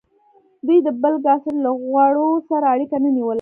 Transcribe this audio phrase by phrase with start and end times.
[0.65, 3.29] دوی د بل کاسټ له غړو سره اړیکه نه نیوله.